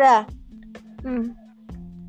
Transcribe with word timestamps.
Sudah. 0.00 0.24
Hmm. 1.04 1.36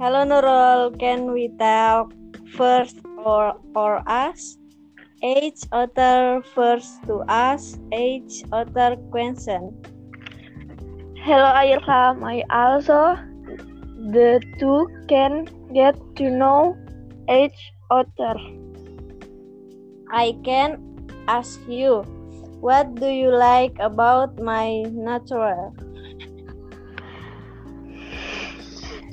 Hello 0.00 0.24
Nurul, 0.24 0.96
can 0.96 1.36
we 1.36 1.52
talk 1.60 2.16
first 2.56 2.96
or 3.20 3.60
or 3.76 4.00
us? 4.08 4.56
Each 5.20 5.68
other 5.68 6.40
first 6.56 7.04
to 7.04 7.20
us, 7.28 7.76
each 7.92 8.40
other 8.56 8.96
question. 9.12 9.68
Hello 11.28 11.52
Irham, 11.60 12.24
I 12.24 12.40
also 12.48 13.20
the 14.16 14.40
two 14.56 14.88
can 15.04 15.44
get 15.76 15.92
to 16.16 16.32
know 16.32 16.80
each 17.28 17.60
other. 17.92 18.40
I 20.08 20.40
can 20.40 20.80
ask 21.28 21.60
you, 21.68 22.00
what 22.64 22.96
do 22.96 23.12
you 23.12 23.28
like 23.28 23.76
about 23.76 24.40
my 24.40 24.88
natural? 24.88 25.76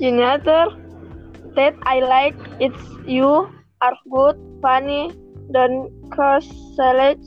Another 0.02 0.66
that 1.54 1.76
I 1.84 2.00
like 2.00 2.34
it's 2.58 2.82
you 3.06 3.46
are 3.80 3.96
good, 4.10 4.34
funny, 4.60 5.12
don't 5.52 5.94
cause 6.10 6.42
select 6.74 7.22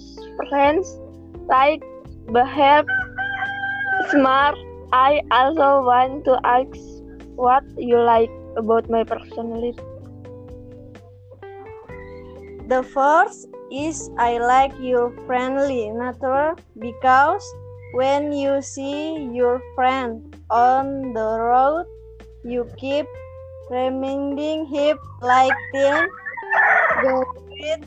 friends, 0.50 0.84
like, 1.48 1.82
behave, 2.34 2.84
smart. 4.12 4.58
I 4.92 5.22
also 5.32 5.88
want 5.88 6.26
to 6.26 6.38
ask 6.44 6.68
what 7.36 7.64
you 7.78 7.98
like 7.98 8.30
about 8.58 8.90
my 8.90 9.05
personality. 9.05 9.80
The 12.68 12.84
first 12.84 13.48
is 13.72 14.10
I 14.20 14.38
like 14.38 14.74
your 14.82 15.16
friendly 15.26 15.92
nature 15.92 16.55
because 16.78 17.46
when 17.94 18.34
you 18.34 18.62
see 18.62 19.32
your 19.32 19.62
friend 19.76 20.36
on 20.49 21.14
the 21.14 21.40
road, 21.40 21.86
you 22.46 22.70
keep 22.77 23.07
reminding 23.70 24.65
him 24.68 24.98
like 25.21 25.57
them. 25.74 26.07
The 27.02 27.26
with 27.49 27.84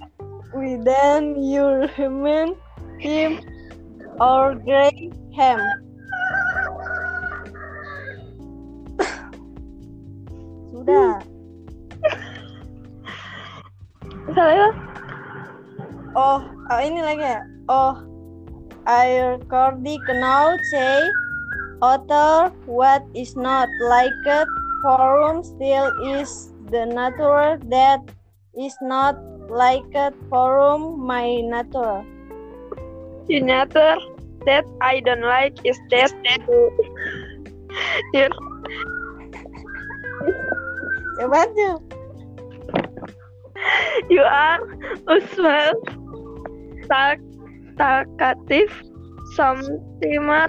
within 0.53 1.39
you 1.39 1.87
remind 1.95 2.57
him 2.99 3.39
or 4.19 4.59
grey 4.59 5.11
ham. 5.39 5.63
Sudah. 10.75 11.23
Salah 14.35 14.75
Oh, 16.19 16.43
oh 16.43 16.81
ini 16.83 16.99
lagi 16.99 17.23
ya. 17.23 17.41
Oh, 17.71 17.95
I 18.83 19.39
recording 19.39 20.03
now 20.19 20.59
say 20.67 21.07
Author, 21.81 22.51
what 22.67 23.07
is 23.15 23.37
not 23.37 23.69
liked, 23.81 24.51
forum 24.83 25.45
still 25.45 25.93
is 26.19 26.53
the 26.71 26.87
natural 26.87 27.59
that 27.71 28.01
is 28.59 28.75
not 28.83 29.15
liked, 29.49 29.97
forum 30.29 30.99
my 31.07 31.41
natural. 31.41 32.05
The 33.29 33.41
nature 33.41 33.97
that 34.47 34.65
I 34.81 35.01
don't 35.01 35.23
like 35.23 35.59
is 35.65 35.79
that 35.91 36.11
you 38.13 38.29
What 41.29 41.55
do? 41.55 41.79
You 44.11 44.23
are 44.23 44.61
Usman, 45.07 45.75
talkative, 46.89 48.73
some 49.35 49.63
timer, 50.03 50.49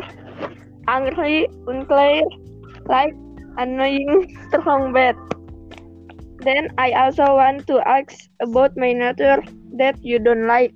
angry, 0.90 1.46
unclear, 1.68 2.26
like 2.90 3.14
annoying, 3.58 4.26
strong 4.50 4.92
bad. 4.92 5.16
Then 6.42 6.74
I 6.78 6.92
also 6.98 7.38
want 7.38 7.68
to 7.68 7.78
ask 7.86 8.16
about 8.42 8.74
my 8.76 8.94
nature 8.94 9.44
that 9.78 10.02
you 10.02 10.18
don't 10.18 10.48
like. 10.48 10.74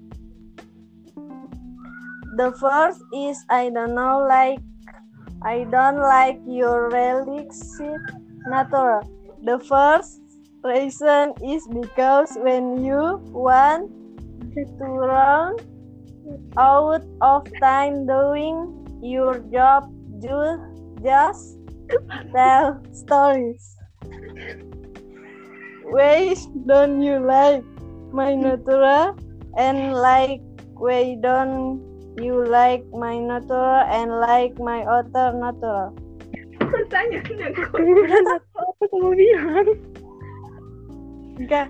The 2.38 2.52
first 2.60 3.02
is 3.14 3.38
I 3.50 3.70
don't 3.70 3.96
know 3.96 4.26
like 4.28 4.60
I 5.42 5.66
don't 5.72 6.00
like 6.00 6.40
your 6.48 6.90
relaxed 6.90 7.82
nature. 8.48 9.02
The 9.44 9.60
first 9.60 10.22
reason 10.64 11.34
is 11.44 11.68
because 11.68 12.38
when 12.40 12.84
you 12.84 13.20
want 13.32 13.92
to 14.56 14.86
run 14.86 15.56
out 16.58 17.04
of 17.22 17.44
time 17.60 18.08
doing 18.08 18.84
your 19.02 19.40
job, 19.52 19.92
you 20.24 20.40
just 21.04 21.60
tell 22.32 22.80
stories. 22.96 23.76
Why 25.84 26.34
don't 26.66 27.04
you 27.04 27.20
like 27.20 27.62
my 28.16 28.34
natura 28.34 29.14
and 29.60 29.94
like 29.94 30.42
why 30.74 31.20
don't 31.22 31.84
you 32.18 32.46
like 32.46 32.88
my 32.96 33.20
natura 33.20 33.86
and 33.92 34.10
like 34.24 34.58
my 34.58 34.82
other 34.88 35.36
natura? 35.38 35.94
Pertanyaannya 36.58 37.54
apa 37.54 38.84
kamu 38.90 39.10
bilang? 39.14 39.68
Enggak, 41.38 41.70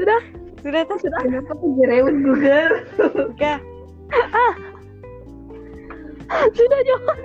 Sudah, 0.00 0.20
sudah 0.64 0.82
tuh, 0.88 0.98
sudah, 1.04 1.20
kenapa 1.20 1.52
aku 1.52 1.66
jerewet 1.76 2.16
Google? 2.24 2.72
enggak. 3.36 3.60
Sudah 6.54 6.80
jawab. 6.86 7.16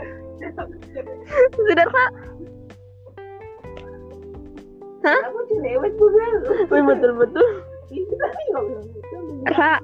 Sudah 1.55 1.85
kak. 1.89 2.11
Hah? 5.05 5.21
Aku. 5.29 5.39
Wih, 5.61 6.83
betul 6.85 7.11
betul. 7.19 7.47
Nggak 7.93 8.65
betul. 8.65 8.81
Kak, 9.53 9.79